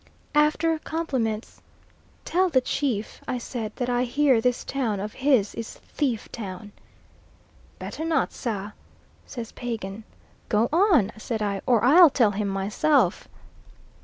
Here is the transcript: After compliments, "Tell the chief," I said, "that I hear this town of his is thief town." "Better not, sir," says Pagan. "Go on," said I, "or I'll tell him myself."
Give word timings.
After 0.33 0.79
compliments, 0.79 1.61
"Tell 2.25 2.49
the 2.49 2.59
chief," 2.59 3.21
I 3.27 3.37
said, 3.37 3.73
"that 3.75 3.87
I 3.87 4.03
hear 4.03 4.41
this 4.41 4.63
town 4.63 4.99
of 4.99 5.13
his 5.13 5.53
is 5.53 5.75
thief 5.75 6.27
town." 6.31 6.71
"Better 7.77 8.03
not, 8.03 8.33
sir," 8.33 8.73
says 9.27 9.51
Pagan. 9.51 10.03
"Go 10.49 10.69
on," 10.73 11.11
said 11.19 11.43
I, 11.43 11.61
"or 11.67 11.83
I'll 11.83 12.09
tell 12.09 12.31
him 12.31 12.47
myself." 12.47 13.27